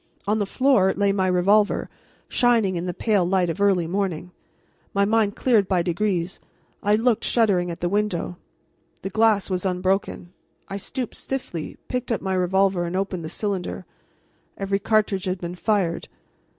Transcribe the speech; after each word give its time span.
On 0.25 0.39
the 0.39 0.47
floor 0.47 0.95
lay 0.95 1.11
my 1.11 1.27
revolver, 1.27 1.87
shining 2.27 2.75
in 2.75 2.87
the 2.87 2.91
pale 2.91 3.23
light 3.23 3.51
of 3.51 3.61
early 3.61 3.85
morning. 3.85 4.31
My 4.95 5.05
mind 5.05 5.35
clearing 5.35 5.65
by 5.65 5.83
degrees, 5.83 6.39
I 6.81 6.95
looked, 6.95 7.23
shuddering, 7.23 7.69
at 7.69 7.81
the 7.81 7.87
window. 7.87 8.37
The 9.03 9.11
glass 9.11 9.47
was 9.51 9.63
unbroken. 9.63 10.33
I 10.67 10.77
stooped 10.77 11.15
stiffly, 11.15 11.77
picked 11.87 12.11
up 12.11 12.19
my 12.19 12.33
revolver 12.33 12.85
and 12.85 12.95
opened 12.95 13.23
the 13.23 13.29
cylinder. 13.29 13.85
Every 14.57 14.79
cartridge 14.79 15.25
had 15.25 15.37
been 15.39 15.53
fired. 15.53 16.07